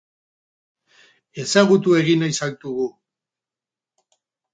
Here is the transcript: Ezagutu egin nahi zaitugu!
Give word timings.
Ezagutu 1.43 1.93
egin 1.97 2.23
nahi 2.25 2.37
zaitugu! 2.45 2.87